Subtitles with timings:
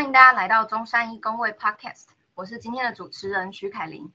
[0.00, 4.10] 欢迎大家来到中山一工位 Podcast，我是今天的主持人徐凯琳。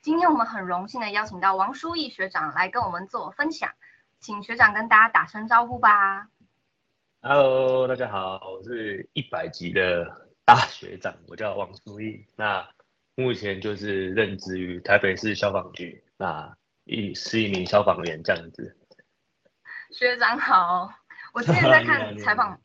[0.00, 3.70] 今天我们很荣幸的邀请到王书义学长来跟我们做分享，
[4.18, 6.26] 请学长跟大家打声招呼吧。
[7.22, 12.26] Hello，大家好，我是一百级的大学长，我叫王书义。
[12.34, 12.68] 那
[13.14, 16.52] 目前就是任职于台北市消防局，那
[16.82, 18.76] 一是一名消防员这样子。
[19.92, 20.92] 学长好，
[21.32, 22.60] 我之前在看 采访。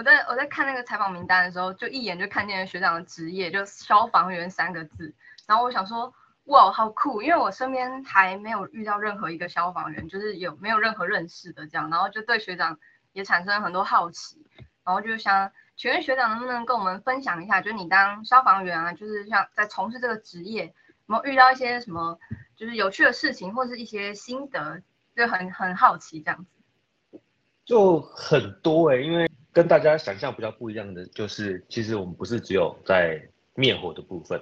[0.00, 5.14] 我在我在看那个采访名单的时候，就一眼就看见了学长的职业，就消防员三个字。
[5.46, 6.10] 然后我想说，
[6.44, 7.20] 哇，好酷！
[7.20, 11.90] 因为我身边还没有遇到任何一个消防员，就是有没有任何认识的这样。
[11.90, 12.78] 然后就对学长
[13.12, 14.42] 也产生很多好奇。
[14.86, 20.72] 然后就想，请问学长能不能跟我们分享一下，就是你当消防员啊，就是像在从事这个职业，有
[21.04, 22.18] 没有遇到一些什么
[22.56, 24.80] 就是有趣的事情，或是一些心得，
[25.14, 27.20] 就很很好奇这样子。
[27.66, 29.29] 就很多哎，因为。
[29.52, 33.20] 跟大家想象比较不一样的就是，其实我们不是只有在
[33.54, 34.40] 灭火的部分，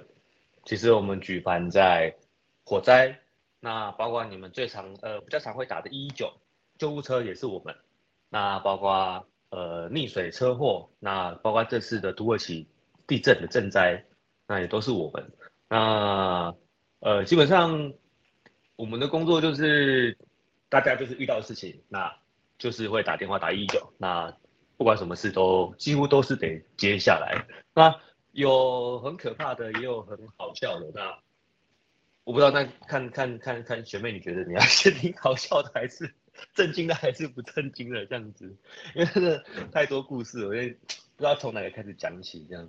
[0.65, 2.15] 其实我们举办在
[2.63, 3.19] 火灾，
[3.59, 6.31] 那包括你们最常呃比较常会打的一一九
[6.77, 7.75] 救护车也是我们，
[8.29, 12.67] 那包括呃溺水车祸，那包括这次的土耳其
[13.07, 14.05] 地震的震灾，
[14.47, 15.31] 那也都是我们。
[15.69, 16.53] 那
[16.99, 17.93] 呃基本上
[18.75, 20.15] 我们的工作就是
[20.69, 22.15] 大家就是遇到事情，那
[22.59, 24.31] 就是会打电话打一一九，那。
[24.79, 27.93] 不管什么事都几乎都是得接下来，那
[28.31, 30.89] 有很可怕的，也有很好笑的。
[30.95, 31.19] 那
[32.23, 36.09] 我不知道，那看看看看学妹，你觉得你要 先听好笑的，还是
[36.53, 38.55] 震惊的，还是不震惊的这样子？
[38.95, 40.77] 因为真的太多故事，我也不
[41.17, 42.47] 知道从哪个开始讲起。
[42.49, 42.65] 这样，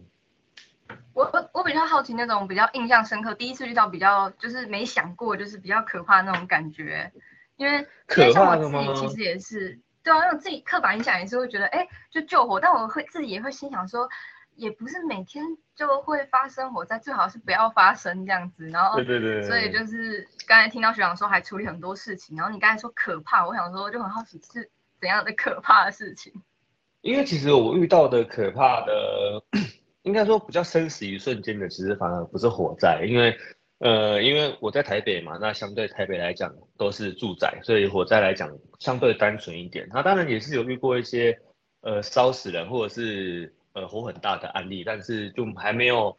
[1.15, 7.13] 我我我比较好奇那种比较印象深刻，第一次遇到比较就是没想过，就是比较可怕那种感觉。
[7.57, 8.93] 因为可怕的吗？
[8.97, 9.79] 其实也是。
[10.03, 14.09] 对啊，因为自己刻板印象也是会觉得，哎，就救火，但我会自己也会心想说，
[14.57, 15.45] 也不是每天
[15.75, 18.69] 就会发生火灾，最好是不要发生这样子。
[18.69, 19.43] 然后，对对对。
[19.43, 26.33] 所以就是刚才听到学长说还处理很多事情，然后你刚才说可怕，我想说就很好奇是怎样的可怕的事情。
[27.03, 29.43] 因为其实我遇到的可怕的，
[30.03, 33.37] 应该说比较生死一瞬间的，其实反而不是火灾，因为。
[33.81, 39.89] 呃，因为我在台北嘛，那相对台北来讲都是住宅，所以火灾来讲相对单纯一点。
[39.89, 41.41] 他当然也是有遇过一些
[41.81, 46.15] 呃烧死人或者是呃火很大的案例，但是就还没有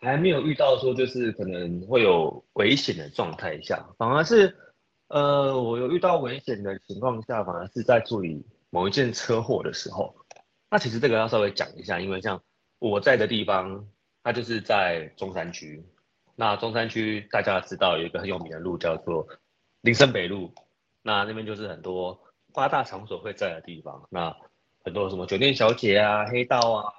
[0.00, 4.56] 还没有遇到说就是可能会有危险的状态下，反而是
[5.08, 10.16] 呃我有遇到危险的情况下，反而是在处理某一件车祸的时候。
[10.70, 12.42] 那其实这个要稍微讲一下，因为像
[12.78, 13.86] 我在的地方，
[14.22, 15.84] 它就是在中山区。
[16.38, 19.26] 那中山区大家知道有一个很有名的路叫做
[19.80, 20.52] 林森北路，
[21.00, 22.20] 那那边就是很多
[22.52, 24.36] 八大场所会在的地方，那
[24.84, 26.92] 很多什么酒店小姐啊、黑道啊，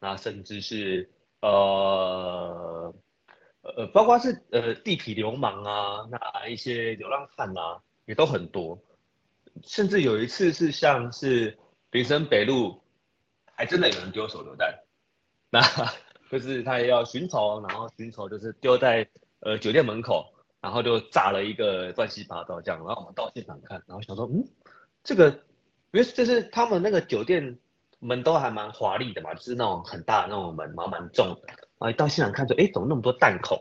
[0.00, 1.08] 那甚至是
[1.40, 2.92] 呃
[3.62, 8.76] 呃，包括是呃地痞流氓啊，那一些流浪汉啊，也都很多，
[9.62, 11.56] 甚至有一次是像是
[11.92, 12.82] 林森北路，
[13.54, 14.76] 还真的有人丢手榴弹，
[15.48, 15.60] 那。
[16.30, 19.04] 就是他也要寻仇，然后寻仇就是丢在
[19.40, 24.46] 呃酒店门口，然后就炸了一个乱七八糟这样，然后我们到现场看，然后想说，嗯，
[25.02, 25.28] 这个
[25.90, 27.58] 因为就是他们那个酒店
[27.98, 31.48] 门都还蛮华丽的嘛，就是那种很大的那种门，蛮蛮重的，
[31.80, 33.60] 然后到现场看说，哎，怎么那么多弹孔？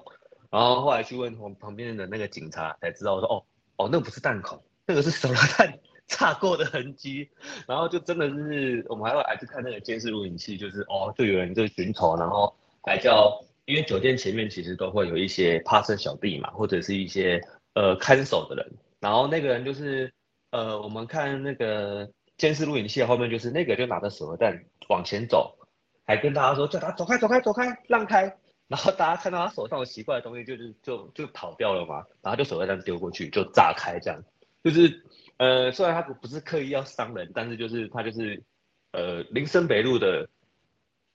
[0.52, 3.44] 然后后来去问旁边的那个警察才知道说，哦
[3.78, 7.28] 哦，那不是弹孔，那个是手榴弹炸过的痕迹，
[7.68, 12.56] 然后就真的是我们还会还去看那个监视录影器，就是哦，就有人就寻仇，然后。
[12.84, 17.40] 还叫，因为酒店前面其实都会有一些趴车小弟嘛，或者是一些
[17.76, 18.66] 呃看守的人，
[19.00, 20.12] 然后那个人就是
[20.52, 25.56] 呃，我们看那个监视录影器后面就是那个就拿着手榴弹往前走，
[26.06, 28.24] 还跟大家说叫他走开走开走开让开，
[28.68, 34.24] 然后大家看到他手上有奇怪的东西，就是就就跑掉了嘛，然后就手榴弹丢过去就炸开这样，
[34.64, 35.04] 就是
[35.38, 38.42] 呃虽然他不不是刻意要伤人，但是就是他就是
[38.94, 40.28] 呃林森北路的。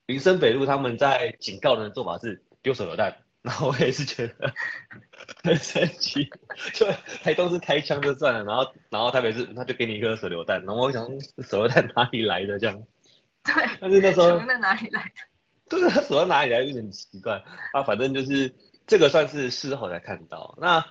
[0.07, 4.53] 林森北路他们在警告人的做法是丢手榴弹，然后我也是觉得
[5.43, 6.29] 很神奇，
[6.75, 6.87] 就
[7.23, 11.09] 台东是开枪就算了，然后然后台北是他就给你一颗手榴弹，然后我想
[11.49, 12.83] 手榴弹哪里来的这样？
[13.45, 15.11] 对，但是那时候 手榴弹哪里来的？
[15.71, 17.43] 对，手榴弹哪里来有点奇怪
[17.73, 18.55] 啊，反正就是
[18.87, 20.85] 这个算是事后才看到，那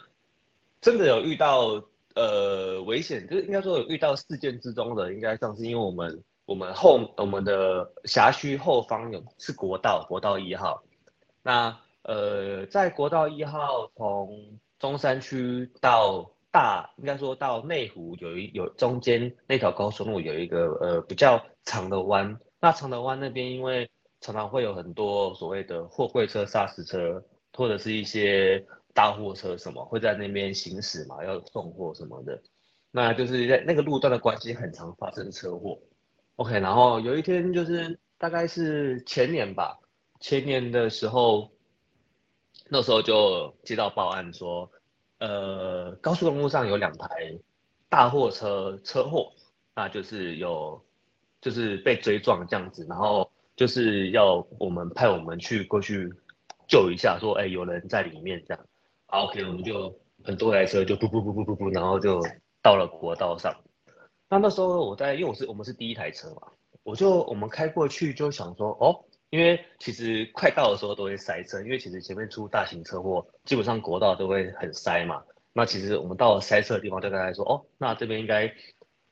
[0.82, 1.84] 真的有遇到
[2.16, 6.24] 呃危险，就是应该说有遇到事件之中的，应该像是因为我们。
[6.46, 10.84] 我们后我们的辖区后方有是国道，国道一号。
[11.42, 22.38] 那呃，在国道一号从中山区到大，应该说到内湖有一有中间那条高速路有一个呃比较长的弯。
[22.60, 23.90] 那长的弯那边因为
[24.20, 27.24] 常常会有很多所谓的货柜车、砂石车，
[27.54, 32.42] 或者是一些大货车什么会在那边行驶嘛，要送货什么的。
[32.92, 35.80] 那就是在那个路段的关系，很常发生车祸。
[36.36, 39.80] OK，然后有一天就是大概是前年吧，
[40.20, 41.52] 前年的时候，
[42.70, 44.70] 那时候就接到报案说，
[45.20, 47.08] 呃，高速公路上有两台
[47.90, 49.32] 大货车车祸，
[49.76, 50.84] 那就是有
[51.42, 53.30] 就是被追撞这样子，然后。
[53.56, 56.12] 就是要我们派我们去过去
[56.68, 58.66] 救一下，说哎有人在里面这样
[59.06, 62.20] ，OK 我们就很多台车就不不不不不不，然后就
[62.64, 63.56] 到了国道上。
[64.34, 66.48] 那那时候我在，因为我是我们是第一台车嘛，
[66.82, 69.00] 我就我们开过去就想说哦，
[69.30, 75.24] 因为其实快到的时候都会塞车，因为其实前面出大型车祸，基本上国道都会很塞嘛。
[75.54, 78.52] 那其实我们到了塞车的地方，就跟他说哦，那这边应该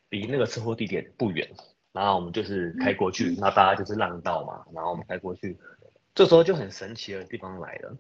[0.10, 1.48] 离那个车祸地点不远。
[1.94, 4.66] 然后我们就是开过去，那大家就是让道嘛。
[4.74, 5.56] 然后我们开过去，
[6.16, 7.98] 这时候就很神奇的地方来了。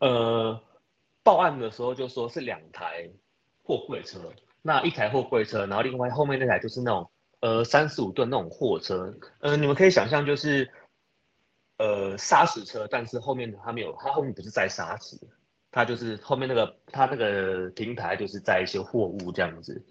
[0.00, 0.60] 呃，
[1.22, 3.08] 报案的时候就说是两台
[3.62, 4.18] 货柜车，
[4.62, 7.10] 那一台货柜车，然后另外后面那台就是那种
[7.40, 9.12] 呃三十五吨那种货车。
[9.40, 10.72] 呃，你们可以想象就是
[11.78, 15.18] 呃砂石车，但是后面它没有，它后面不是载砂石，
[15.70, 19.84] 它就是后面那个它那个平台就是载一些货物这样子。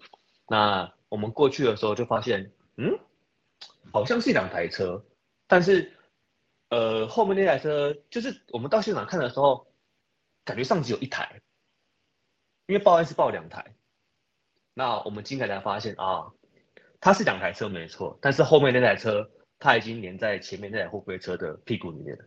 [0.48, 2.98] 那我们过去的时候就发现，嗯。
[3.92, 5.04] 好像是两台车，
[5.46, 5.92] 但是，
[6.70, 9.66] 呃，后面那台车就是我们到现场看的时候，
[10.44, 11.42] 感觉上只有一台，
[12.66, 13.71] 因为报案是报两台，
[14.74, 16.32] 那我们进来才发现啊，
[17.00, 22.24] 它是两台车没错，但是后面那台车它已经连在前面那台货柜车的屁股里面了，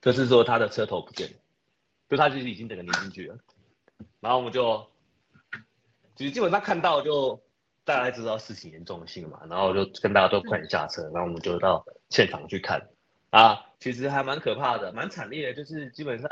[0.00, 1.34] 就是说它的车头不见了，
[2.08, 3.38] 就它就是已经整个连进去了，
[4.20, 4.86] 然后我们就，
[6.16, 7.40] 其实基本上看到就。
[7.84, 12.86] 大概知道事情严重性嘛，然后就跟大家都快点下车，然后我们就到现场去看
[13.30, 16.28] 啊，其实还蛮可怕的，蛮惨烈的，就是基本上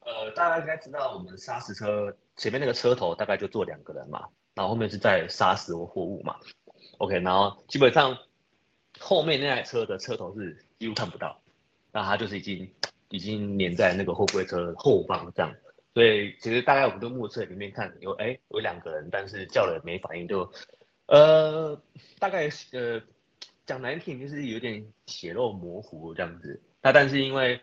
[0.00, 4.26] 呃，大家应该知道我们砂石车前面那个车头大概就坐两个人嘛，
[4.56, 6.34] 然后后面是在砂石或货物嘛
[6.98, 8.18] ，OK，然后基本上
[8.98, 11.40] 后面那台车的车头是几乎看不到，
[11.92, 12.68] 那它就是已经
[13.10, 15.54] 已经粘在那个货柜车后方这样，
[15.94, 20.50] 所以其实大概我们都目测里面看有哎有两个人，但是叫了没反应就。
[21.08, 21.80] 呃，
[22.18, 23.00] 大概呃
[23.64, 26.60] 讲难听就是有点血肉模糊这样子。
[26.82, 27.60] 那但是因为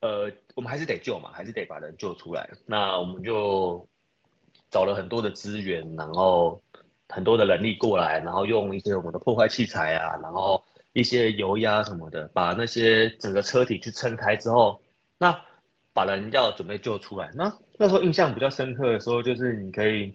[0.00, 2.48] 呃我们还是得救嘛，还是得把人救出来。
[2.64, 3.88] 那我们就
[4.70, 6.62] 找了很多的资源，然后
[7.08, 14.80] 很多的人力过来，然后用一些我们的破坏器材啊，然后一些油压什么的，把那些整个车体去撑开之后，
[15.18, 15.40] 那
[15.92, 17.30] 把人要准备救出来。
[17.34, 20.12] 那那时候印象比较深刻的时候，就是你可以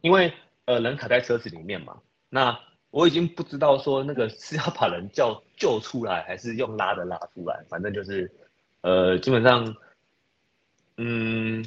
[0.00, 0.32] 因为
[0.66, 1.96] 呃人卡在车子里面嘛。
[2.28, 2.58] 那
[2.90, 8.30] 我已经不知道说那个是要把人叫救出来，还是用拉的拉出来，反正就是，
[8.80, 9.76] 呃，基本上，
[10.96, 11.64] 嗯，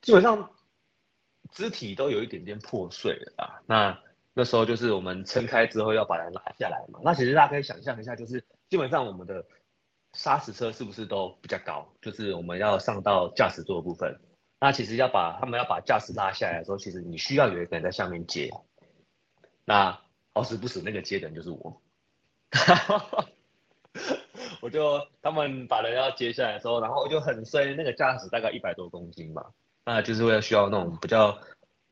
[0.00, 0.50] 基本上
[1.50, 3.60] 肢体都有一点点破碎了啊。
[3.66, 3.98] 那
[4.34, 7.00] 那时候就是我们撑开之后要把人拉下来嘛。
[7.02, 9.44] 那其实大家可以想象一下，就是基本上我们的
[10.12, 11.86] 砂石车是不是都比较高？
[12.00, 14.18] 就是我们要上到驾驶座部分，
[14.60, 18.50] 那其实要把他们要把驾驶拉下来的时候，其实你需要有一个人在下面接。
[19.64, 20.00] 那
[20.34, 21.82] 好死不死，那个接的人就是我，
[24.62, 29.44] 我就他们把人要接下来的时候，然后我就很衰，那个驾驶大概一百多公斤嘛，
[29.88, 31.38] 那就是为了需要那种比较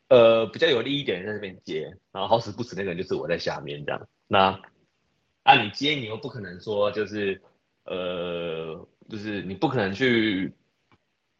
[0.08, 4.60] 呃比较有利一点在那边接，然后好死不死那个人就是我在下面这样，那
[5.44, 7.40] 啊你接你又不可能说就是
[7.84, 10.52] 呃就是你不可能去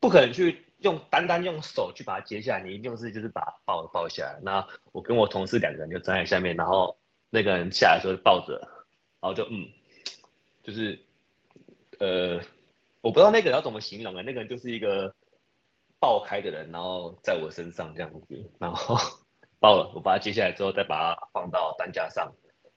[0.01, 0.63] 不可能去。
[0.81, 4.39] 用单单用手去把它接下来，你一定是就是把它抱抱下来。
[4.43, 6.95] 那我跟我同事两个人就站在下面，然后
[7.31, 8.61] 那个人下来的时候抱着，
[9.19, 9.67] 然后就嗯，
[10.63, 10.99] 就是
[11.99, 12.39] 呃，
[13.01, 14.21] 我不知道那个人要怎么形容啊。
[14.21, 15.13] 那个人就是一个
[15.99, 18.97] 爆开的人，然后在我身上这样子，然后
[19.61, 22.33] 爆了，我把它接下来之后再把它放到担架上，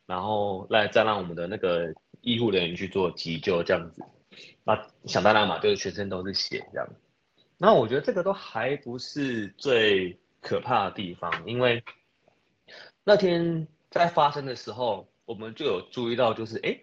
[0.06, 4.04] 然后来再让我们的那个医护人员去做急救这样子。
[4.64, 6.88] 那想当然嘛，就是全身都是血这样。
[7.58, 11.84] 那我觉得这个都还不是最可怕的地方，因为
[13.04, 16.80] 那天在发生的时候，我们就有注意到，就是哎，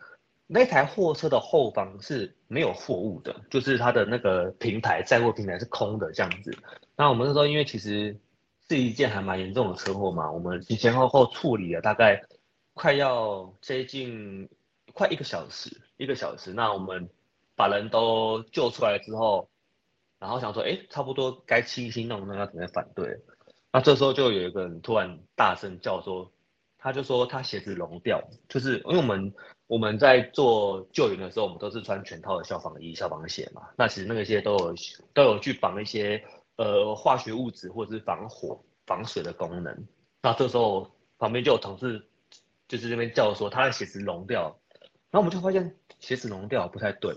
[0.46, 6.56] 那台货车的后方是没有货物的，就是它的那个平台载货平台是空的这样子。
[6.96, 8.16] 那我们那时候因为其实
[8.68, 12.22] 是一件还蛮严重的车祸嘛，我们前前后后处理了大概
[12.74, 14.48] 快要接近
[14.92, 16.52] 快一个小时，一个小时。
[16.52, 17.08] 那我们
[17.54, 19.48] 把人都救出来之后。
[20.18, 23.20] 然后想说，哎，差不多该清新弄，那要准备反对。
[23.70, 26.32] 那这时候就有一个人突然大声叫说，
[26.78, 29.34] 他就说他鞋子融掉，就是因为我们
[29.68, 33.62] 我们在做救援的时候，我们都是穿全套的消防衣、消防鞋嘛。
[33.76, 34.74] 那其实那些都有
[35.12, 36.22] 都有去防一些
[36.56, 39.86] 呃化学物质或者是防火、防水的功能。
[40.22, 42.00] 那这时候旁边就有同事
[42.68, 44.56] 就是这边叫说他的鞋子融掉，
[45.10, 47.12] 然后我们就发现鞋子融掉不太对。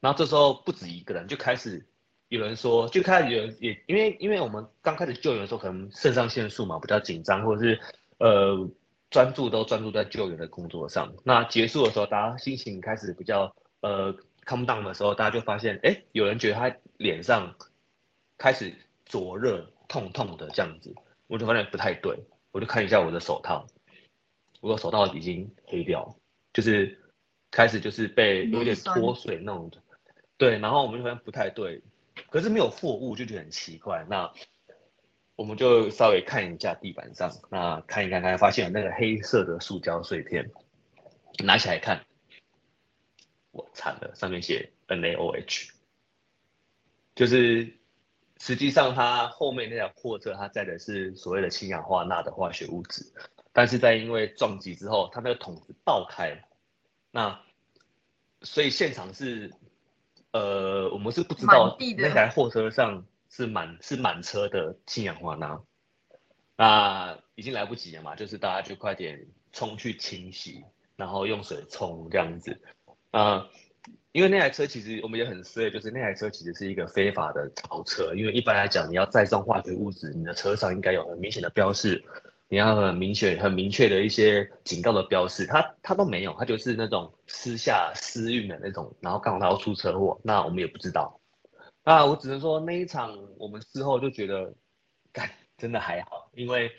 [0.00, 1.86] 然后这时候不止一个人就开始
[2.28, 7.80] 有人说，就开始有人也因为因为我们刚开始救援的时候，可能肾上腺素嘛比较紧张，或者是
[8.18, 8.68] 呃。
[9.10, 11.14] 专注都专注在救援的工作上。
[11.24, 14.12] 那结束的时候，大家心情开始比较呃
[14.44, 17.54] calm down 的时候，大家就发现，哎，有人觉得他脸上
[18.36, 18.74] 开始
[19.04, 20.94] 灼热、痛痛的这样子，
[21.26, 22.18] 我就发现不太对，
[22.52, 23.66] 我就看一下我的手套，
[24.60, 26.16] 我的手套已经黑掉，
[26.52, 26.98] 就是
[27.50, 29.70] 开始就是被有点脱水那种。
[30.36, 31.82] 对，然后我们就发现不太对，
[32.30, 34.06] 可是没有货物，就觉得很奇怪。
[34.08, 34.32] 那
[35.38, 40.50] 我们就稍微看一下地板上，那看一看，看发现有那个黑色的塑胶碎片，
[41.44, 42.04] 拿起来看，
[43.52, 45.70] 我惨了，上面写 NaOH，
[47.14, 47.72] 就是
[48.38, 53.06] 实际上它后面那辆货车它载的是所谓的氢氧化钠的化学物质，
[53.52, 56.36] 但是在因为撞击之后，它那个桶子爆开，
[57.12, 57.40] 那
[58.42, 59.52] 所以现场是，
[60.32, 63.06] 呃，我们是不知道那台货车上。
[63.30, 65.62] 是满是满车的氢氧化钠，
[66.56, 70.64] 那已经来不及了嘛，就是大家就快点冲去清洗，
[70.96, 72.60] 然后用水冲这样子。
[73.10, 73.48] 啊，
[74.12, 82.04] 因为那台车其实我们也很衰，就是那台车其实是一个非法的豪车，因为一般来讲你要载上化学物质，你的车上应该有很明显的标示，
[82.48, 91.17] 你要很明显很明确的一些警告的标示，它它都没有，它就是那种私下私运的那种，然后刚好它要出车祸，那我们也不知道。
[91.88, 94.54] 啊，我只能说那一场我们事后就觉得，
[95.10, 95.26] 干
[95.56, 96.70] 真的还好，因为，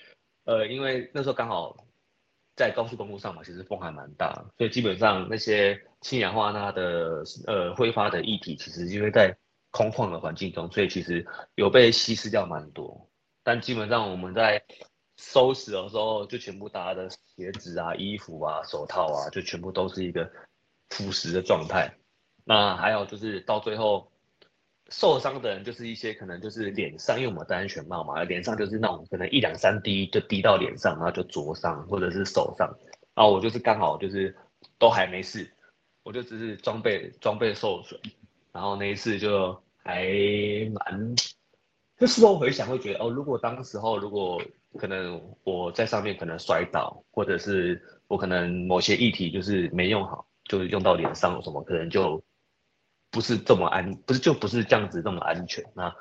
[0.44, 1.76] 呃，因为那时候刚好
[2.56, 9.36] 在高速公路上嘛，其实风还蛮大，所以基本上那些氢氧化钠的呃挥发的液体，其实因为在
[9.72, 11.26] 空旷的环境中，所以其实
[11.56, 13.10] 有被稀释掉蛮多。
[13.42, 14.64] 但基本上我们在
[15.18, 20.32] 收拾的时候，就全部大家的鞋子啊、衣服啊、手套啊，就全部都是一个
[20.90, 21.92] 腐蚀的状态。
[22.44, 24.08] 那还有就是到最后。
[24.92, 32.68] 受伤的人就是一些可能就是脸上，因为我们戴安全帽嘛，脸上就是那种可能一两三滴就滴到脸上，然后就灼伤，或者是手上。
[33.14, 34.36] 然后我就是刚好就是
[34.78, 35.50] 都还没事，
[36.04, 38.00] 我就只是装备装备受损，
[38.52, 39.54] 然后那一次就
[39.84, 40.08] 还
[40.74, 41.16] 蛮，
[41.98, 44.42] 就事后回想会觉得哦，如果当时候如果
[44.78, 52.22] 可能我在上面可能摔倒，或者是我可能某些议题就是没用好，就是用到脸上什么，可能就。
[53.12, 55.64] 不是这么安，不是就不是这样子这么安全。
[55.74, 55.96] 那，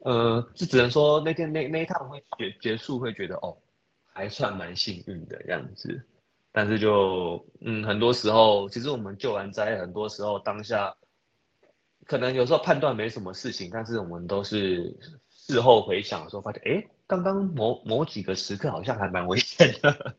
[0.00, 3.56] 呃，就只能说那天那那一趟会结结束，会觉得哦，
[4.12, 6.06] 还算蛮幸运的样子。
[6.52, 10.94] 但是就嗯，很多时候其实我们救完灾，很多时候当下
[12.06, 14.96] 可能有时候判断没什么事情，但是我们都是
[15.28, 20.16] 事后回想的时候发现，哎，刚刚某某几个时刻好像还蛮危险的，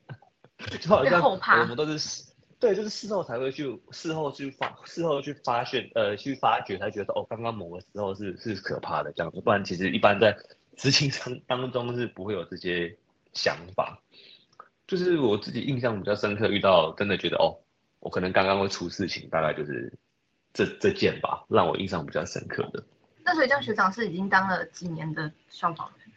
[0.81, 2.26] 就好像我们都是。
[2.59, 10.35] 对，就是事后才会去，事后去发，事后去发现，呃，去发掘，才觉得哦，刚刚某个时候是是可怕的这样子，不然其实一般在
[10.75, 12.97] 执行上当中是不会有这些
[13.33, 14.01] 想法。
[14.87, 17.53] 就是我自己印象比较深刻，遇到真的觉得哦，
[17.99, 19.93] 我可能刚刚会出事情，大概就是
[20.51, 22.83] 这这件吧，让我印象比较深刻的。
[23.23, 26.07] 那所以叫学长是已经当了几年的消防员？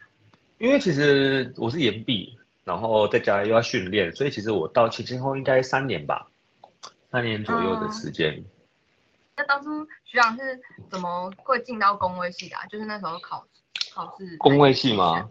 [0.57, 6.30] 因为其实我是研毕，然后在家又要训练，所以其实我到前前后应该三年吧。
[7.11, 8.43] 三年左右的时间。
[9.35, 12.55] 那当初学长是怎么会进到工位系的？
[12.69, 13.45] 就是那时候考
[13.93, 14.37] 考试。
[14.37, 15.29] 工位系吗？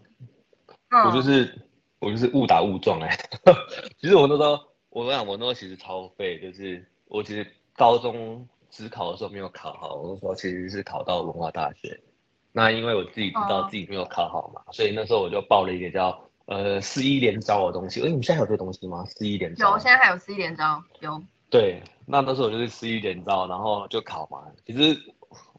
[1.05, 1.67] 我就是
[1.99, 3.17] 我就是误打误撞哎。
[3.99, 4.59] 其实我那时候，
[4.89, 11.99] 我跟你讲，我那时候其实超废，就是我其实高中只考的时候没有考好，我那时候其实是考到文化大学。
[12.51, 18.01] 那因为我自己知道自己没有考好嘛，所以那时候我就报了一个叫呃四一连招的东西。
[18.01, 19.05] 哎，你们现在有这个东西吗？
[19.05, 19.71] 四一连招？
[19.71, 21.23] 有，现在还有四一连招，有。
[21.51, 24.41] 对，那那时候我就是吃一点招，然后就考嘛。
[24.65, 24.97] 其实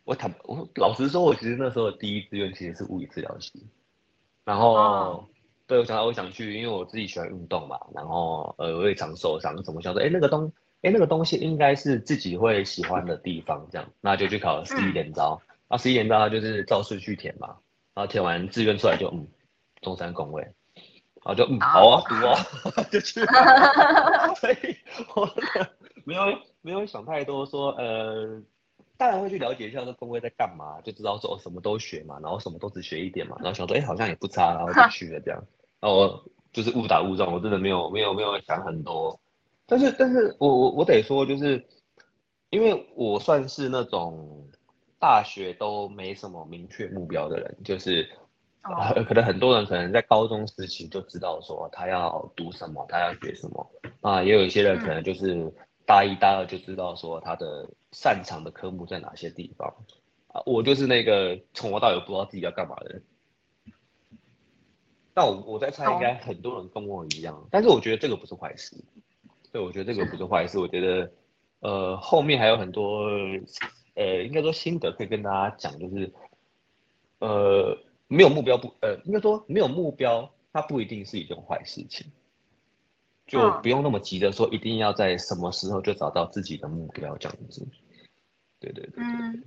[0.04, 3.52] 我坦我老实说，我其实那时候第一志愿其实是物理治疗系。
[4.44, 5.28] 然后，
[5.66, 7.78] 对我想到我想去，因为我自己喜欢运动嘛。
[7.94, 15.40] 然后呃，我也常受伤，怎么想说，哎，那个东，哎，那个东西应该是自己会喜欢的地方，这样，那就去考了十一点招。
[15.68, 17.48] 那十一点招就是照顺序填嘛。
[17.94, 19.28] 然后填完志愿出来就嗯，
[19.82, 20.42] 中山工位。
[21.24, 22.34] 然后就嗯好啊，读啊，
[22.90, 23.20] 就去。
[24.40, 24.76] 所以
[25.14, 25.30] 我。
[26.04, 26.22] 没有
[26.60, 28.40] 没有想太多，说呃，
[28.96, 35.42] 当然会去了解一下这工会在干嘛，就知道说什么都学嘛，然后什么都只学一点嘛，然后想说哎好像也不差，然后就去了这样，
[35.80, 39.18] 然后就是误打误撞，我真的没有没有没有想很多，
[39.66, 41.64] 但是但是我我我得说，就是
[42.50, 44.46] 因为我算是那种
[44.98, 48.08] 大学都没什么明确目标的人，就是
[49.08, 53.70] 可能很多人可能在高中时期就知道说他要读什么，他要学什么。
[54.02, 55.52] 啊，也有一些人可能就是
[55.86, 59.74] 大一大二就知道说他的擅长的科目在哪些地方
[60.28, 63.02] 啊，我就是那个从头到尾不知道自己要干嘛的人。
[65.14, 68.74] 那我我在猜，应该很多人跟我一样，但是我觉得这个不是坏事。
[69.52, 70.58] 对，我觉得这个不是坏事。
[70.58, 71.12] 我觉得，
[71.60, 73.10] 呃，后面还有很多，
[73.94, 76.10] 呃，应该说心得可以跟大家讲，就是，
[77.18, 77.76] 呃，
[78.08, 82.06] 没有目标不，呃，应该说没有目标，它不一定是一件坏事情，
[83.26, 87.66] 就不用那么急的说一定要在什么时候就找到自己的目标这样子。
[88.60, 89.42] 对对对对。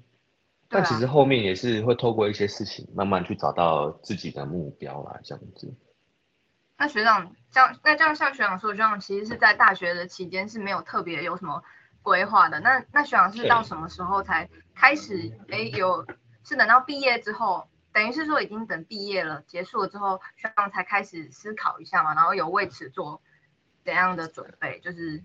[0.67, 5.72] 但其实后面也是会透过一些事情，慢慢去找到自己的目标啦，这样子。
[6.77, 11.63] 那学长，这样那这样像学长说，学长其实是在大学的期间是没有特别有什么
[12.01, 12.60] 规划的。
[12.60, 15.32] 那那学长是到什么时候才开始？
[15.50, 16.05] 哎，有
[16.44, 23.22] 是等到毕业之后，等于是说已经等毕业了，结束了之后，学长才开始思考一下嘛，然后有为此做
[23.86, 24.80] 怎样的准备？
[24.80, 25.24] 就是，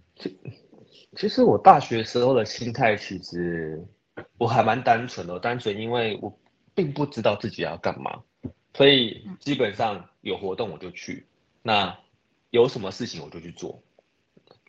[1.17, 3.85] 其实我大学时候的心态其实。
[4.37, 6.31] 我还蛮单纯的，单纯因为我
[6.75, 8.23] 并不知道自己要干嘛，
[8.75, 11.27] 所以基本上有活动我就去，
[11.63, 11.97] 那
[12.51, 13.83] 有什么事情我就去做。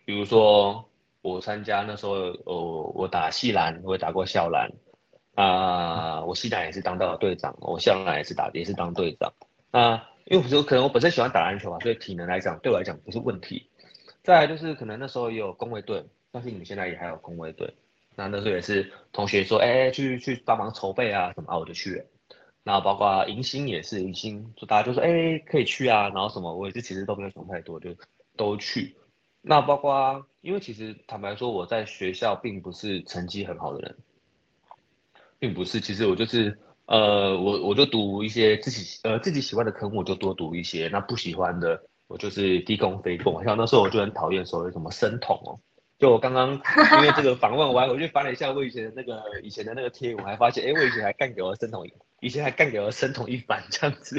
[0.05, 0.89] 比如说
[1.21, 2.13] 我参加那时候，
[2.45, 4.71] 哦我打西篮，我也打过校篮，
[5.35, 9.33] 啊，我西篮也是当到了队长，我校篮也是打也是当队长。
[9.69, 13.69] 那因为可能我本身喜欢打篮球嘛，所以体能来讲对我来讲不是问题。
[14.23, 17.73] 再来就是可能那时候也有工位队，相信你们现在也还有工位队。
[18.15, 22.05] 那那时候也是同学说，哎，去去帮忙筹备啊什么啊，我就去了。
[22.63, 26.09] 那包括迎新也是，迎新就大家就说，哎，可以去啊。
[26.09, 27.89] 然后什么，我也是其实都没有想太多，就
[28.35, 28.95] 都去。
[29.41, 33.97] 那包括，因为其实坦白说，我在学校并不是成绩很好的人，
[35.39, 35.79] 并不是。
[35.79, 36.55] 其实我就是，
[36.85, 40.87] 呃，我我就读一些自己呃自己喜欢的科目，就多读一些。
[40.89, 41.81] 那不喜欢的，
[42.11, 43.43] 我就是低空飞过。
[43.43, 45.59] 像那时候我就很讨厌所谓什么生统哦。
[45.97, 46.49] 就我刚刚
[46.97, 51.87] 因为这个访问完，我去翻了一下我以前的那个以前的那个贴我，还发现，哎，我以前还干给我生统，
[52.19, 54.15] 以前还干给我生统一番这样子，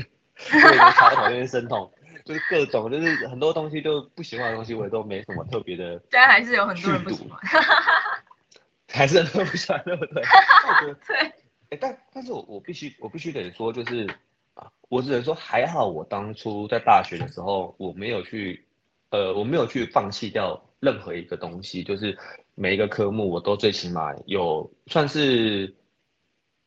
[0.53, 1.93] 我以前超讨厌生统，
[2.25, 6.01] 就是各种就是很多东西就不喜欢的东西，我也都没什么特别的。
[6.11, 7.37] 现在还是有很多人不喜欢，
[8.89, 10.23] 还是很多人不喜欢，对不对？
[11.09, 11.33] 对。
[11.71, 14.15] 哎，但但是我我必须我必须得说，就是啊，
[14.55, 18.67] 啊我只能说还好，我当初在大学的时候，我没有去，
[19.11, 20.63] 呃，我没有去放弃掉。
[20.83, 22.19] 任何一个东西，就是
[22.57, 25.73] 每一个科目，我都最起码有算是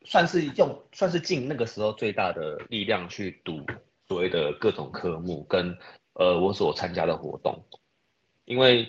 [0.06, 3.62] 算是用算是尽那个时候最大的力量去读
[4.08, 5.76] 所谓的各种科目跟
[6.14, 7.62] 呃我所参加的活动，
[8.46, 8.88] 因为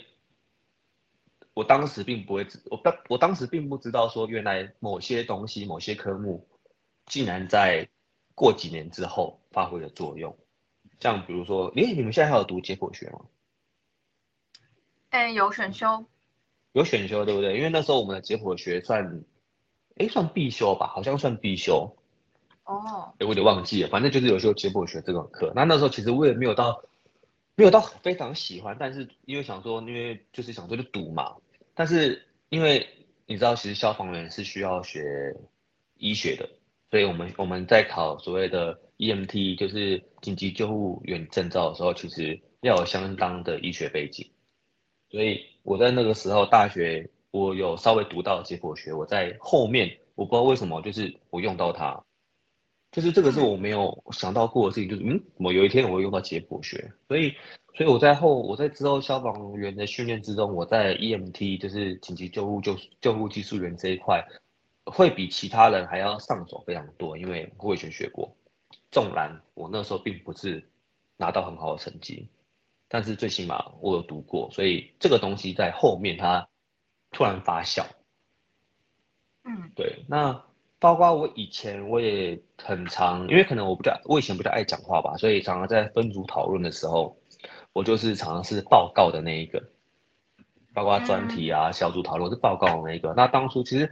[1.53, 6.47] 我当时并不会知，我当我当时并不知道说原来某些东西某些科目
[7.05, 7.85] 竟然在
[8.37, 10.37] 过几年之后发挥的作用，
[10.99, 13.21] 像比如说，诶，你们现在还有读解剖学吗？
[15.09, 16.05] 哎，有选修，
[16.73, 17.57] 有选修，对不对？
[17.57, 19.23] 因为那时候我们的解剖学算，
[19.95, 21.97] 哎，算必修吧，好像算必修。
[22.65, 23.11] 哦。
[23.17, 25.51] 哎，我有点忘记了，反正就是有修解剖学这种课。
[25.55, 26.83] 那那时候其实我也没有到，
[27.55, 31.35] 没有到非常喜欢，但是因为想说，因为就是想说就读嘛。
[31.73, 32.87] 但是因为
[33.25, 35.35] 你知道，其实消防员是需要学
[35.95, 36.47] 医学的，
[36.89, 44.25] 所以我们我们在考所谓的 EMT，就是紧急救护员证照的时候，其实要有相当的医学背景。
[45.09, 48.93] 所以我在那个时候大学，我有稍微读到解剖学。
[48.93, 52.01] 我在后面，我不知道为什么，就是我用到它，
[52.91, 56.91] 就是这个是我没有想到过的事情，就是嗯，我有一天我会用到解剖学。
[57.07, 57.33] 所以，
[57.75, 64.25] 所以我在后，我在之后消防员的训练之中，我在 EMT 就是紧急救护救救护技术员这一块，
[64.91, 68.35] 会比其他人还要上手非常多，因为我以前学过。
[68.89, 70.67] 纵然我那时候并不是
[71.17, 72.29] 拿到很好的成绩。
[72.87, 76.47] 但是最起码我有读过，所以这个东西在后面它
[77.11, 77.85] 突然发酵。
[79.43, 80.05] 嗯，对。
[80.07, 80.41] 那
[80.79, 87.17] 包括我以前我也很常，因为可能我比较我以前比较爱讲话吧，所以常常在分组讨论的时候，
[87.73, 89.61] 我就是常常是报告的那一个，
[90.73, 93.13] 包括专题啊、小组讨论是报告的那一个。
[93.17, 93.91] 那当初其实，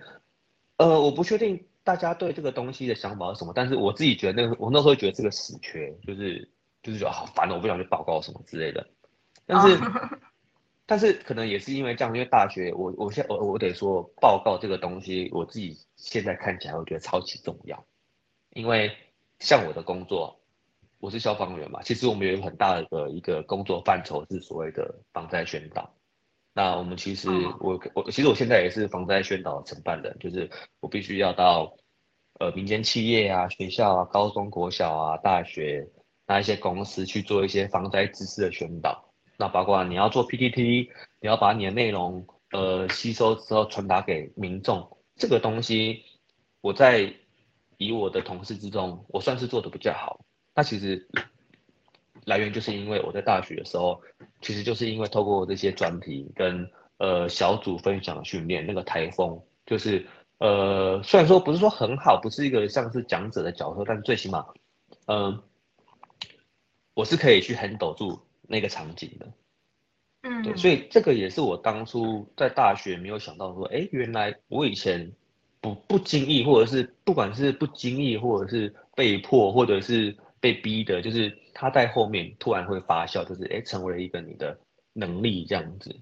[0.77, 6.49] 呃，我不确定大家对这个东西的想法是什么，但是我自己觉得那个我那时候觉得这个死缺就是。
[6.85, 8.87] 就是觉得好烦哦，我不想去报告什么之类的。
[9.47, 9.75] 但是，
[10.85, 17.83] 但是可能也是因为这样，因为大学我我现我我得说报告这个东西，我自己现在看起来我觉得超级重要。
[18.51, 18.95] 因为
[19.39, 20.39] 像我的工作，
[20.99, 25.91] 我是消防员嘛，其实我们有一个很大的一个工作范畴是所谓的防灾宣导。
[26.57, 31.75] 那我们其实我我其实我现在也是防灾宣导承办人，就是我必须要到
[32.39, 35.85] 呃民间企业啊、学校啊、高中国小啊、大学
[36.25, 39.13] 那一些公司去做一些防灾知识的宣导。
[39.37, 40.89] 那包括你要做 PPT，
[41.19, 46.03] 你要把你的内容呃吸收之后传达给民众，这个东西
[46.61, 47.13] 我在
[47.77, 50.21] 以我的同事之中，我算是做的比较好。
[50.55, 51.05] 那其实
[52.25, 54.01] 来源就是因为我在大学的时候，
[54.41, 60.05] 其实就是因为透过这些专题跟呃小组分享训练，那个台风就是
[60.39, 64.45] 呃虽然说不是说很好，不是一个像是讲者的角色，但最起码
[65.05, 65.41] 嗯
[66.93, 68.19] 我是可以去 handle 住。
[68.47, 69.25] 那个场景的，
[70.21, 75.11] 嗯，对，所以这个也是我当初在大学没有想到说，哎，原来我以前
[75.59, 84.59] 不不经意，或者是不管是不经意，或者是被迫，或者是被逼的，就是他在后面突然会发酵，就是哎，成为了一个你的
[84.93, 85.99] 能力这样子。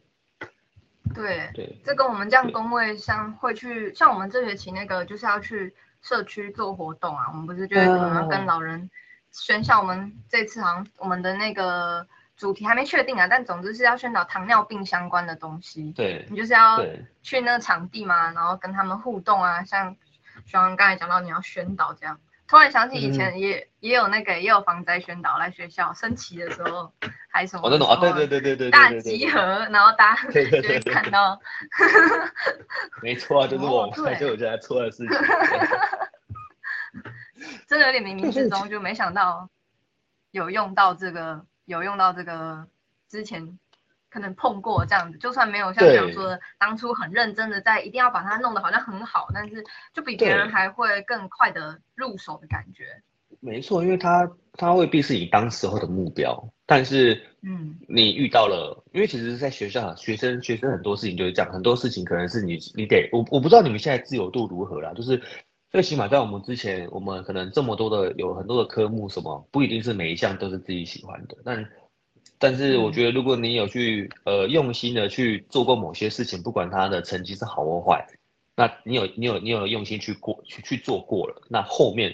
[1.14, 8.90] 对对，这跟我们这样工位像会去，像我们这学期那个就是要去社区做活动啊，我们不是就是可能跟老人
[9.32, 12.06] 宣校，我们这次好像我们的那个。
[12.36, 15.92] 主题还没确定啊，但总之是要宣导糖尿病相关的东西。
[15.92, 16.84] 对，你就是要
[17.22, 19.96] 去那个场地嘛，然后跟他们互动啊，像
[20.44, 22.20] 徐刚才讲到你要宣导这样。
[22.48, 26.92] 突然想起以前也也有那个也有防灾宣导来学校升旗的时候，
[27.30, 27.62] 还什么？
[27.64, 29.40] 我那种啊，对对对对对，大集合，
[29.72, 31.40] 然后大家就会看到。
[33.02, 35.18] 没错，就是我们就我觉得错的事情。
[37.68, 39.50] 真的有点冥冥之中就没想到
[40.32, 41.46] 有用到这个。
[41.66, 42.68] 有用到这个
[43.08, 43.58] 之前
[44.14, 52.86] 可能碰过这样子，就算没有像这样说的，当初很认真的在一定要把它弄得好像很好，但是就比别人还会更快的入手的感觉。
[53.40, 65.20] 没错，因为他他未必是你当时候的目标，但是嗯，你遇到了，因为其实，在学校学生学生很多事情就是这样，很多事情可能是你你得我我不知道你们现在自由度如何啦，就是
[65.72, 71.36] 最起码在我们之前，我们可能这么多的有很多的科目，什么不一定是每一项都是自己喜欢的。
[71.44, 71.68] 但
[72.44, 78.06] 但是我觉得，如果你有去呃用心的去做过某些事情，不管它的成绩是好或坏，
[78.58, 82.14] 那你有你有你有用心去过去去做过了，那后面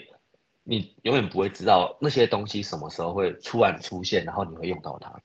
[0.64, 5.20] 你永远不会知道那些东西什么时候会突然出现，然后你会用到它。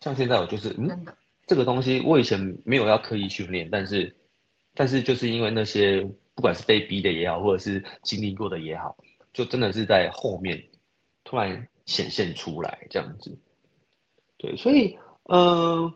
[0.00, 1.06] 像现在我就是嗯，
[1.46, 4.16] 这个东西我以前没有要刻意训练，但是
[4.74, 6.04] 但是就是因为那些。
[6.34, 8.96] 不管是被逼的也好，或者是经历过的也好，
[9.34, 10.64] 就真的是在后面
[11.24, 13.38] 突然显现出来这样子。
[14.42, 14.98] 对，所以，
[15.30, 15.94] 嗯，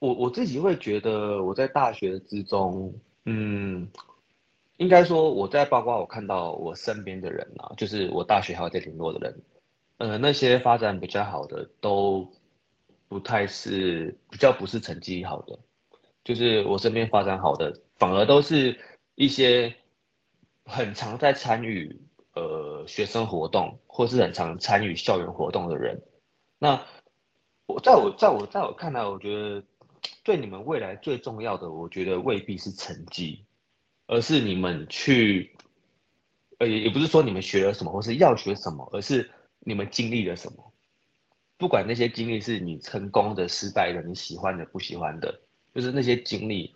[0.00, 2.92] 我我自己会觉得我在大学之中，
[3.24, 3.88] 嗯，
[4.76, 9.42] 应该说我在包括我看到我身边的人啊，就是我大学还有在联络的人，
[9.98, 12.28] 呃，那些发展比较好的都
[13.08, 15.58] 不太是比较不是成绩好的，
[16.24, 18.76] 就是我身边发展好的反而都是。
[19.16, 19.72] 一些
[20.64, 22.00] 很常在参与
[22.34, 26.02] 呃学生活动，或是很常参与校园活动的人，
[26.58, 26.84] 那
[27.74, 29.60] 我在我在我在我看来，我觉得
[30.22, 33.44] 对你们未来最重要的，我觉得未必是成绩，
[34.06, 35.56] 而是你们去，
[36.58, 40.72] 呃也也不是说你们学了什么或是要学什么，而是你们经历了什么。
[41.56, 45.40] 不管那些经历是你成功的、失败的、你喜欢的、不喜欢的，
[45.74, 46.72] 就是那些经历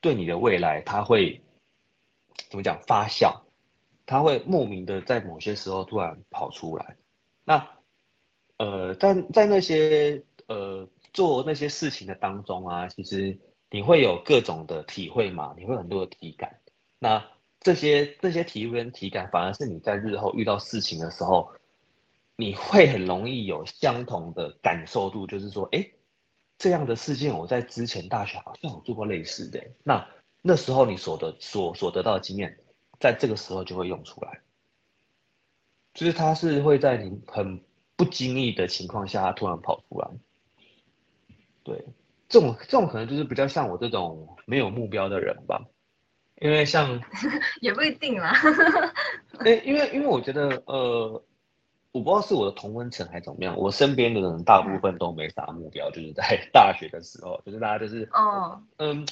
[0.00, 1.40] 对你的未来，它会。
[2.50, 3.32] 怎么讲发酵？
[4.06, 6.96] 它会莫名的在某些时候突然跑出来。
[7.44, 7.64] 那
[8.58, 13.38] 呃，在在那些呃做那些事情的当中啊，其实
[13.70, 16.60] 你会有各种的体会嘛，你会很多的体感。
[16.98, 17.24] 那
[17.60, 21.50] 这些这些体会跟体感，反而是你在日后遇到事情的时候，
[22.36, 25.90] 你会很容易有相同的感受度，就是说，哎，
[26.58, 29.60] 这样的事件我在之前大学好像有做过类似的。
[29.82, 30.06] 那
[30.42, 32.58] 那时候你所得所所得到的经验，
[33.00, 34.40] 在这个时候就会用出来，
[35.94, 37.62] 就是它是会在你很
[37.96, 40.08] 不经意的情况下突然跑出来。
[41.62, 41.84] 对，
[42.28, 45.64] 这种这种可能就是比较像我这种没有目标的人吧，
[46.40, 47.00] 因为像
[47.60, 48.32] 也不一定啦。
[49.38, 51.24] 哎，因为因为我觉得呃，
[51.92, 59.06] 我不知道是我的同温层还是怎么样，我身边的人大部分都没啥目标，就是在 大学的时候，就是大家就是哦嗯。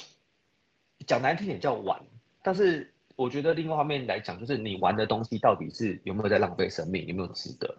[1.05, 1.99] 讲难听点叫玩，
[2.41, 7.75] 但是我觉得另外一方面来讲，就是你玩的东西到底是有没有在浪费生命，有没有值得？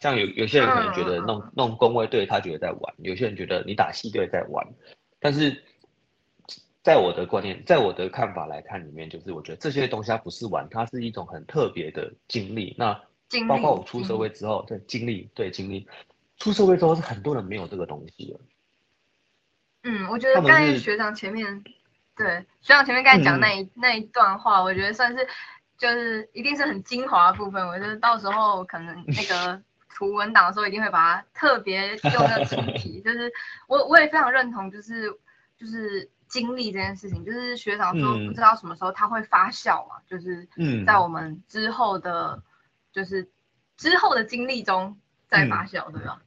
[0.00, 4.66] 像有有些人可能觉得弄弄工位队，他觉得在玩；有些人觉得你打系队在玩。
[5.20, 5.64] 但是
[6.82, 12.74] 在我的观念，在我的看法来看，里面就是我觉得这些东西它不是玩，它是一种很特别的经历。
[12.78, 12.92] 那
[13.46, 15.86] 包括我出社会之后，对经历，对经历，
[16.38, 18.40] 出社会之后是很多人没有这个东西的。
[19.82, 21.62] 嗯，我觉得刚才学长前面，
[22.16, 25.26] 对学长前面刚才讲那一那一段话，我觉得算是
[25.76, 27.66] 就是一定是很精华的部分。
[27.66, 29.60] 我觉得到时候可能那个
[29.98, 33.00] 图文档的时候，一定会把它特别用那个主题。
[33.04, 33.32] 就是
[33.66, 35.10] 我我也非常认同，就是
[35.58, 37.24] 就是经历这件事情。
[37.24, 40.46] 就是学长说不知道什么时候他会发酵嘛，就是
[40.86, 42.40] 在我们之后的，
[42.92, 43.28] 就是
[43.76, 46.22] 之后的经历中再发酵，对吧？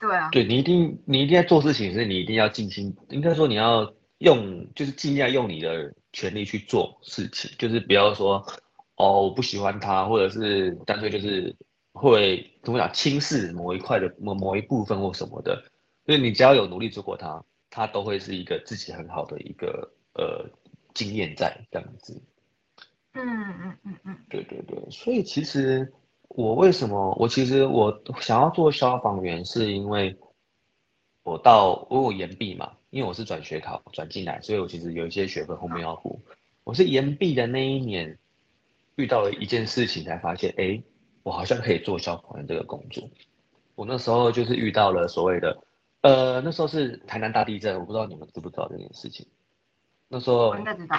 [0.00, 8.44] 对啊，对你一定，你一定要做事情，是你一定要尽心，应该说你要用，就是尽量用你的权利去做事情，就是不要说，
[8.96, 11.56] 哦，我不喜欢他，或者是干脆就是
[11.98, 15.62] 会怎么讲轻视某一块的某某一部分或什么的，
[16.06, 20.48] 因为你只要有努力做过它，它都会是一个自己很好的一个呃
[20.94, 22.22] 经验在这样子。
[23.12, 25.92] 嗯嗯嗯嗯，对对对，所以其实。
[26.30, 27.16] 我为什么？
[27.18, 30.14] 我其实我想要做消防员，是因为
[31.22, 36.20] 我到我有延毕嘛，因为我是转学考转进来，所以我其实有一些学分后面要补。
[36.64, 38.18] 我是延毕的那一年
[38.96, 40.82] 遇到了一件事情，才发现，哎，
[41.28, 43.06] 我好像可以做消防员这个工作。
[43.74, 45.58] 我那时候就是遇到了所谓的，
[46.00, 49.26] 呃，那时候是台南大地震，我不知道你们知不知道这件事情。
[50.08, 50.98] 那时候应该知道。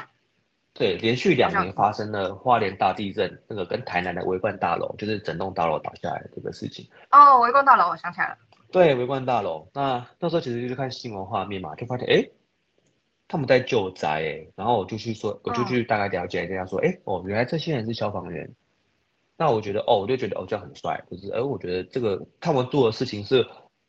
[0.71, 6.87] 对，连续两年发生了花莲大地震，那个跟台南的围冠大楼，就是整栋大楼倒下来这个事情。
[7.09, 8.37] 哦，围冠大楼，我想起来了。
[8.71, 9.67] 对，围冠大楼。
[9.73, 12.29] 那那时候其实就是看新闻画面嘛，就发现哎，
[13.27, 18.55] 他们在救灾哎，然后我就去说，我就去大概了解一下，说哎哦，原来这些人是消防员。
[19.39, 23.47] 那我觉得哦，我就觉得哦这样很帅，就是哎，我觉得这个他们做的事情是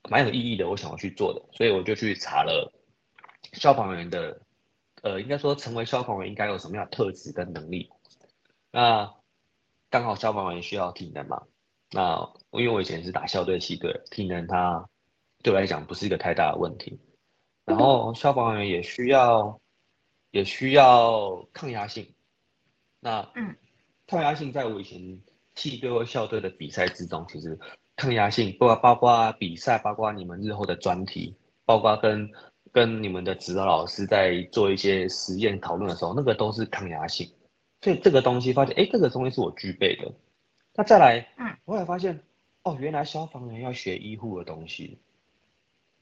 [0.09, 2.73] 蛮有意义的，我想要去做的，所以我就去查了
[3.53, 4.41] 消防员的。
[5.03, 7.89] 呃，应该说成为消防员应该有什么样的特质跟能力？
[8.71, 9.11] 那
[9.89, 11.43] 刚好消防员需要体能嘛。
[11.91, 14.87] 那因为我以前是打校队系队，体能它
[15.43, 17.01] 对我来讲不是一个太大的问题。
[17.65, 19.59] 然后消防员也需要
[20.33, 22.15] 也需要抗压性。
[23.01, 23.57] 那嗯，
[24.07, 25.19] 抗压性在我以前
[25.61, 27.59] 系队或校队的比赛之中，其实
[27.97, 32.31] 抗压性包括包括比赛，包括你们日后的专题，包括跟。
[32.73, 37.29] 跟你们的指导老师在做一些实验讨论的时候，那个都是抗压性，
[37.81, 40.13] 所以这个东西发现，哎，这个东西是我具备的。
[40.77, 42.21] 那再来，嗯，我也发现，
[42.63, 45.01] 哦，原来消防员要学医护的东西。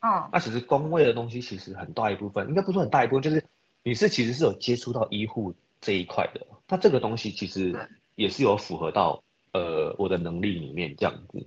[0.02, 0.28] 哦。
[0.30, 3.42] 那其实工位的东西其实很大一部分，应该不是很大一部分，就是
[3.82, 6.46] 你是其实是有接触到医护这一块的。
[6.68, 7.74] 那这个东西其实
[8.14, 11.46] 也是有符合到呃我的能力里面这样子。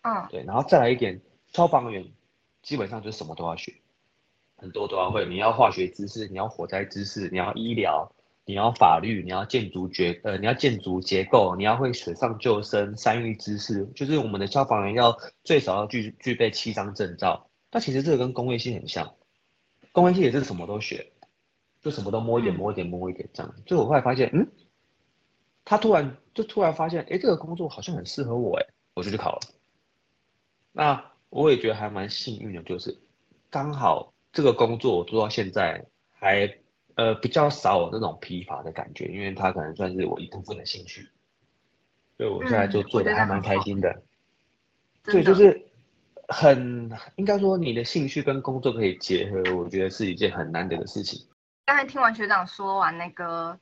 [0.00, 0.26] 啊。
[0.28, 1.20] 对，然后再来一点，
[1.52, 2.04] 消防员
[2.62, 3.74] 基本上就是什么都要学。
[4.56, 8.12] 很多都要会，你要化学知识，你要火灾知识，你要医疗，
[8.44, 17.48] 你要法律，你要建筑结呃，你要建筑结构，你要会水上救生、山域知识，就是我们的消防员要最少要具具备七张证照。
[17.72, 19.14] 那其实这个跟工业系很像，
[19.92, 21.10] 工业系也是什么都学，
[21.80, 23.54] 就什么都摸一点摸一点摸一点这样。
[23.66, 24.46] 所以我后来发现，嗯，
[25.64, 29.40] 他突然就突然发现，哎，这个工作好像很适合我，哎，我就去考了。
[30.72, 32.98] 那我也觉得还蛮幸运的，就是
[33.48, 34.12] 刚好。
[34.32, 36.48] 这个工作我做到现在还
[36.94, 41.08] 呃比较少有那种疲乏的感觉，因为它可能算是我一部分的兴趣，
[42.16, 44.02] 所以我现在就做的还蛮开心的。
[45.02, 45.60] 对，就是
[46.28, 51.26] 很应该说你的兴趣跟工作可以结合，我觉得是一件很难得的事情。
[51.66, 53.58] 刚才听完学长说完那个，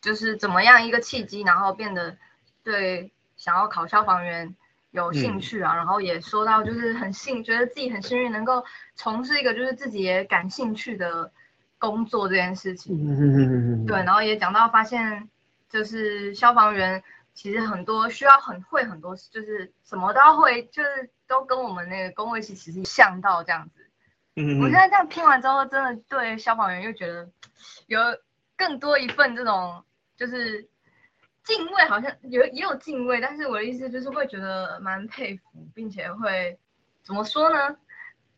[0.00, 2.16] 就是怎么样一个契机，然后变得
[2.62, 4.54] 对想要考消防员。
[4.92, 11.30] 有兴趣啊，然后也说到就是很幸，觉得自己很幸运能够从事一个就是自己也感兴趣的
[11.76, 13.84] 工作这件事情。
[13.84, 15.28] 对，然后也讲到发现，
[15.68, 17.02] 就是消防员
[17.34, 23.86] 其实很多需要很会很多，就是什么都要会，就是都跟我们那个工位系其实像到这样子。
[24.36, 24.60] 嗯。
[24.60, 27.28] 我现在这样听完之后，真的对消防员又觉得
[27.86, 28.00] 有
[28.56, 29.84] 更多一份这种
[30.16, 30.68] 就是。
[31.46, 36.58] 敬畏好像有也有敬畏，但是我的意思就是会觉得蛮佩服，并且会
[37.04, 37.76] 怎么说呢？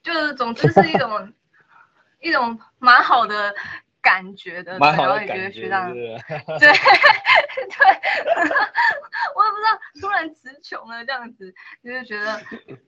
[0.03, 1.33] 就是总之是一种
[2.21, 3.55] 一种蛮好的
[4.03, 6.71] 感觉的，蛮好的感觉，对对 对，
[9.35, 11.51] 我也不知道突然词穷了这样子，
[11.83, 12.39] 就是觉得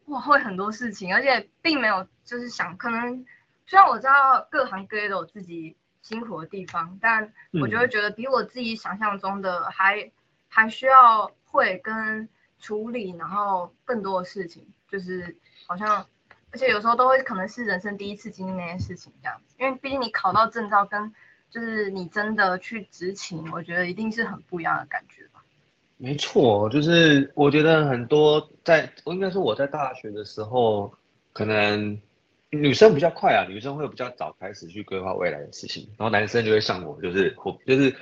[0.08, 3.24] 哇会很多事情，而且并没有就是想可能
[3.66, 5.78] 虽然我知道各行各业都有自己。
[6.10, 10.10] 辛苦的地方，但我就会觉得比我自己想象中的还
[10.48, 15.36] 还需要会跟处理，然后更多的事情，就是
[15.68, 16.04] 好像，
[16.50, 21.14] 而且有时候都会可能是人生第一次经历那些事情这样子，因为毕竟你考到证照跟
[21.48, 25.44] 就是你真的去执勤，我觉得一定是很不一样的感觉吧。
[25.96, 30.92] 没错，就是我觉得很多在，我应该说我在大学的时候，
[31.32, 32.00] 可能
[32.50, 37.34] 女生比较快啊，女生会比较早开始去规划未来的事情，然后男生就会像我，就是，
[37.64, 37.94] 就是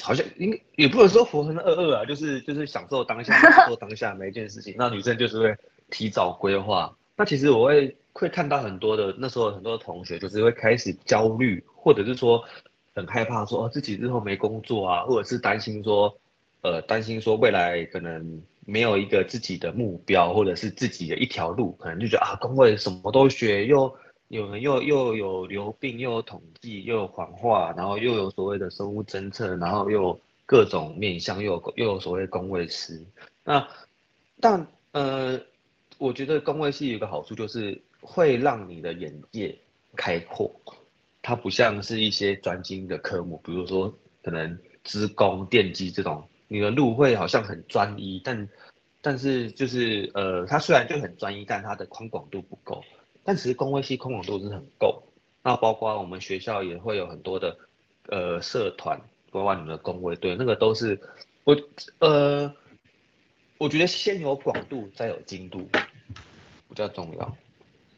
[0.00, 3.34] 好像应也不能说活成二二啊，就是就是享受当下，
[3.66, 4.74] 做当下每一件事情。
[4.78, 5.56] 那女生就是会
[5.90, 6.96] 提早规划。
[7.16, 12.44] 那其实我会会看到很多的那时候很多的同学就是会开始焦虑，或者是说
[12.94, 16.16] 很害怕说哦自己日后没工作啊，或者是担心说
[16.60, 18.42] 呃担心说未来可能。
[18.68, 33.00] 没有一个自己的目标，或者是自己的一条路，可能就觉得啊，工位什么都学，又有人又又有流病，又有统计，又有谎话，然后又有所谓的生物侦测，然后又各种面向，又有又有所谓工位师。
[33.44, 33.66] 那
[34.40, 35.40] 但呃，
[35.98, 39.56] 我觉得工位系有个好处就是会让你的眼界
[39.94, 40.52] 开阔，
[41.22, 46.28] 它不像是一些专精的科目，比如说可能资工、电机这种。
[46.48, 48.48] 你的路会好像很专一，但
[49.02, 52.84] 但是就是呃，它虽然就很专一，但它的宽广度不够。
[53.24, 55.02] 但其实工位系宽广度是很够。
[55.42, 57.58] 那包括我们学校也会有很多的
[58.08, 59.00] 呃社团，
[59.32, 61.00] 包括你们的工位队，那个都是
[61.44, 61.56] 我
[61.98, 62.52] 呃，
[63.58, 65.68] 我觉得先有广度再有精度
[66.68, 67.36] 比较重要。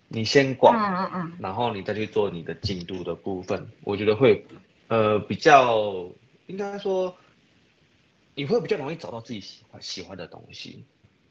[0.09, 4.45] 你先广，嗯嗯嗯，然后你再去做你的精度的部分，我觉得会
[4.89, 6.09] 呃比较
[6.47, 7.15] 应该说。
[8.39, 10.87] 你会比较容易找到自己喜欢喜欢的东西，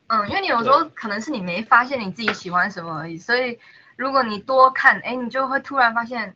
[0.07, 3.57] 嗯，因为你有时候可能是你没发现你自己喜欢什么而已，所以
[3.95, 6.35] 如果你多看，哎，你就会突然发现，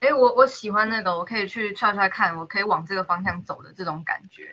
[0.00, 4.52] 哎，我我喜欢那个，我可以去踹踹看，我可以往这个方向走的这种感觉。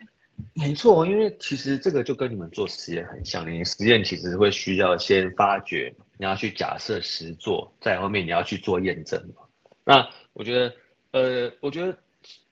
[0.54, 9.42] 没错，因为其实这个就跟你们做实验很像，你实验其实会需要先发掘，你要去假设实做，在后面你要去做验证嘛。
[9.82, 10.74] 那我觉得，
[11.10, 11.98] 呃，我觉得。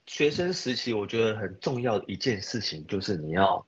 [0.06, 3.66] 学生时期，我觉得很重要的一件事情就是你要，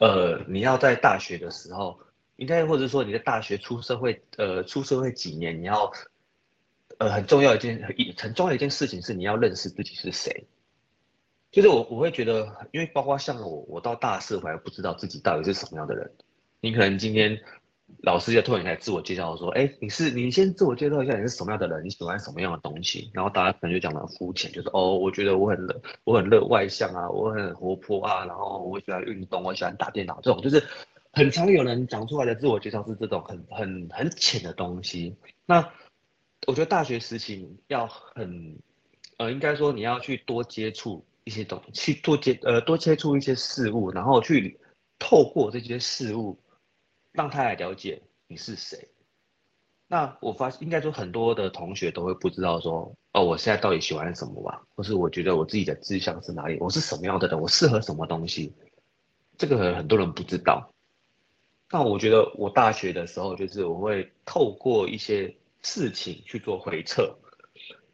[0.00, 1.98] 呃，你要在大学的时候，
[2.36, 5.92] 应该或者说你在大学出社会，呃，出社会几年，你要，
[6.98, 10.46] 呃，很重要一件一很重要一件事情是你要认识自己是谁。
[11.50, 16.10] 就是我我会觉得，因为包括像我，我到大四我还不知道自己到底是什么样的人，
[16.60, 17.40] 你可能今天。
[18.02, 21.84] 老师就突然来自我介绍说：“哎，你是你先自我介绍一下，你是什么样的人？
[21.84, 25.58] 你喜欢什么样的东西？”然后大家可能就讲的肤浅，就是哦，我觉得我很，
[26.04, 30.62] 我很热外向啊，我很活泼啊，然后我喜欢运动，我喜欢打电脑，这种就是
[31.12, 35.16] 很常有人讲出来的自我介绍是这种很很很浅的东西。
[35.46, 35.60] 那
[36.46, 38.56] 我觉得大学时期要很
[39.16, 44.58] 呃，应该说你要去多接触一些东西，去多接呃多接触一些事物，然后去
[44.98, 46.38] 透过这些事物。
[47.16, 48.88] 让他来了解你是谁。
[49.88, 54.62] 那我发现应该说很多的同学都会不知道说，哦，我现在到底喜欢什么吧？
[54.74, 56.58] 或是我觉得我自己的志向是哪里？
[56.60, 57.40] 我是什么样的人？
[57.40, 58.52] 我适合什么东西？
[59.38, 60.68] 这个很多人不知道。
[61.70, 67.16] 那我觉得我大学的时候，就是我会透过一些事情去做回测，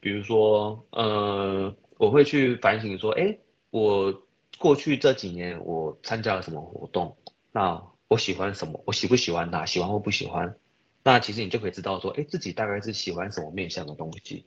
[0.01, 3.37] 比如说，呃，我会去反省说，哎，
[3.71, 4.13] 我
[4.59, 7.17] 过去这几年我参加了什么活动？
[7.51, 7.83] 那
[8.13, 8.83] 我喜欢什么？
[8.85, 9.65] 我喜不喜欢他？
[9.65, 10.55] 喜欢或不喜欢？
[11.03, 14.45] 那其实你就可以知道说，哎，自己大概是喜欢什么面向的东西。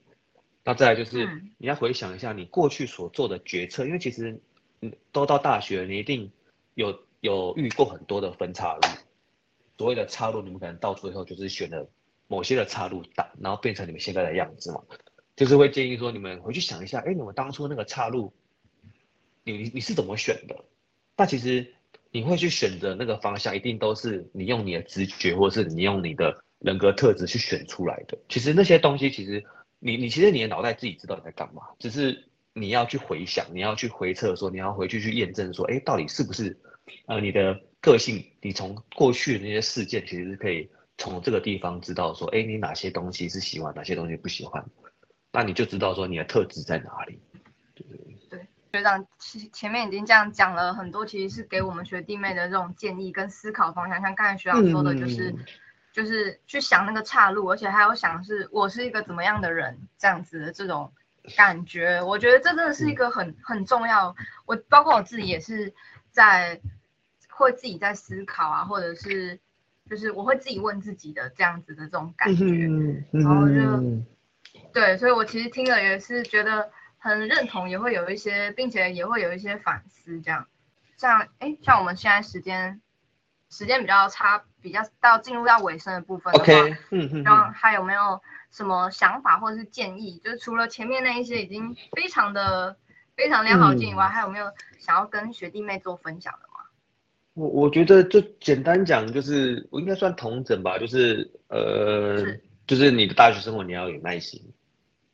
[0.63, 1.25] 那再来就是
[1.58, 4.39] 你要回想一下你过去所做的决策，因为其实，
[4.82, 6.32] 嗯，都到大学，你一定
[6.75, 8.82] 有有遇过很多的分岔路。
[9.80, 11.89] 所谓的岔路，你们可能到最后就是选了
[12.28, 14.84] 某些的岔路打，然后变成你们现在的样子嘛。
[15.36, 18.32] 就是会建议说，你们回去想一下，哎，你们当初那个岔路，
[19.43, 20.56] 你你是怎么选的？
[21.17, 21.73] 那其实。
[22.15, 28.17] 你会去选择那个方向，一定都是你用你的直觉，或是你用你的人格特质去选出来的。
[28.30, 29.43] 其实那些东西，其实
[29.80, 36.58] 你你其实你的脑袋自己知道你在干嘛，只是你要去回想，你要去回测，说你要回去去验证，说哎，到底是不是
[37.08, 38.23] 呃你的个性？
[38.41, 44.65] 你从过去的那些事件，其实是可以从这个地方知道说，哎，你哪些东西是喜欢，哪些东西不喜欢，
[45.34, 47.19] 那你就知道说你的特质在哪里。
[48.75, 54.01] 学长前前面已经这样讲了很多，其实是给我们学弟妹的这种建议跟思考方向。
[54.01, 55.34] 像刚才学长说的，就是
[55.93, 60.91] 就是去想那个岔路，而且还要想是我是一个怎么样的人这样子的这种
[61.38, 62.01] 感觉。
[62.01, 64.13] 我觉得这真的是一个很很重要。
[64.45, 65.73] 我包括我自己也是
[66.11, 66.59] 在
[67.30, 69.39] 会自己在思考啊，或者是
[69.89, 72.43] 就是我会自己问自己的这样子的这种感觉，
[73.11, 74.03] 然后就
[74.73, 76.69] 对，所以我其实听了也是觉得。
[77.06, 80.47] 很认同，也会有一些，并且也会有一些反思，这样，
[80.97, 82.82] 像哎，像我们现在时间
[83.51, 86.45] 时间比较差，比较到进入到尾声的部分的话，
[86.89, 90.20] 嗯嗯，然后还有没有什么想法或者是建议？
[90.24, 92.76] 就是除了前面那一些已经非常的
[93.16, 96.66] 非常良好建议外，还有没有想要跟学弟妹做分享的吗？
[97.36, 102.26] 我我觉得就简单讲，就是我应该算同整吧，就是呃，
[102.66, 104.41] 就是你的大学生活你要有耐心，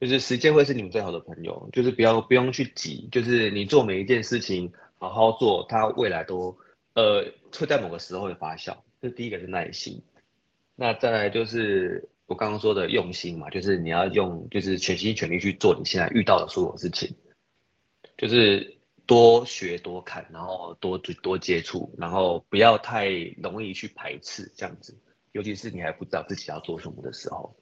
[0.02, 6.58] 就是时间会是你们最好的朋友，就是不要不用去急，就是你做每一件事情好好做，它未来都
[6.96, 7.24] 呃
[7.56, 8.76] 会在某个时候会发酵。
[9.00, 10.02] 这第一个是耐心，
[10.76, 17.16] 那再来就是我刚刚说的用心嘛，就是你要用就是全心全力去做你现在遇到的所有事情，
[18.18, 18.76] 就是
[19.06, 23.08] 多学多看，然后多多接触，然后不要太
[23.44, 24.98] 容易去排斥这样子。
[25.32, 27.56] 尤其是你还不知道自己要做什么的时候，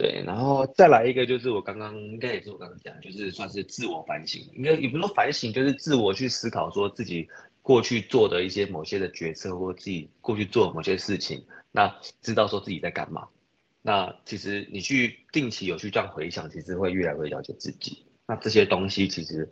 [0.00, 7.28] 对，然后再来一个就是我刚刚应该也是我刚刚讲，就是算是自我反省，应该也不是说反省，就是自我去思考，说自己
[7.60, 13.28] 过去做的一些某些的决策，或自己过去做某些事情，那知道说自己在干嘛，
[13.82, 19.46] 那其实你去定期有去这样回想，其实会越来越了解自己，那这些东西其实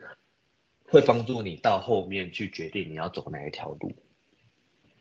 [0.86, 3.92] 会帮助你到后面去决定你要走哪一条路，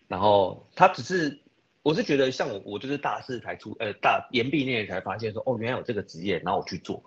[0.09, 1.39] 然后它只是。
[1.87, 7.01] 我是觉得像我，我就是大四才出，呃，大研毕那年才发现说，哦，原来有这个职业，然后我去做。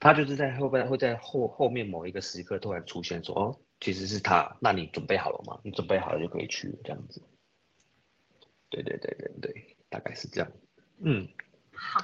[0.00, 5.60] 他就是在后边会在后后面某一个时刻突然出现，说，哦，其实是他，那你准备好了吗？
[5.62, 7.22] 你准备好了就可以去这样子。
[8.70, 10.50] 对对对对对，大概是这样。
[10.98, 11.28] 嗯，
[11.72, 12.00] 好，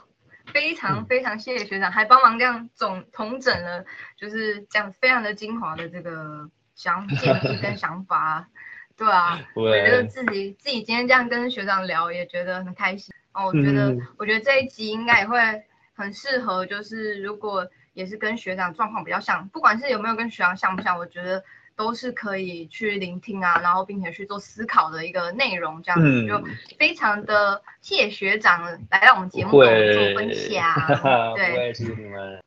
[0.52, 3.84] 非常非常谢谢学长，还帮忙这样总统整了，
[4.16, 8.48] 就是这样非常的精华的这个想建议跟想法。
[9.00, 13.46] 对啊， 我觉得自己自己今天这样跟学长聊也觉得很开心哦。
[13.46, 15.38] 我觉得我觉得这一集应该也会
[15.94, 21.42] 很适合，就是如果也是跟学长状况比较像，不管是有没有跟学长像不像，我觉得
[21.74, 26.38] 都是可以去聆听啊，然后并且去做思考的一个内容，这样子就
[26.78, 29.64] 非常的谢谢学长来到我们节目做
[30.14, 30.74] 分享。
[31.36, 32.38] 对，谢谢你们。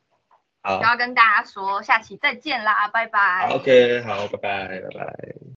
[0.62, 3.48] 好，要跟大家说下期再见啦，拜拜。
[3.50, 5.53] OK，好，拜拜，拜拜。